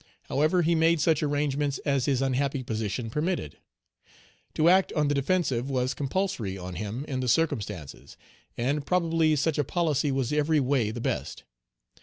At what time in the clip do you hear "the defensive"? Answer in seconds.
5.09-5.69